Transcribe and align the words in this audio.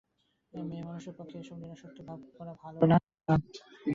মেয়েমানুষের 0.53 1.13
পক্ষে 1.17 1.35
এরূপ 1.37 1.57
নিরাসক্ত 1.61 1.97
ভাব 2.07 2.19
তো 2.27 2.41
ভালো 2.61 2.77
নয়। 2.81 3.03